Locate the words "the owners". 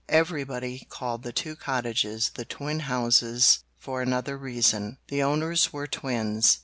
5.09-5.71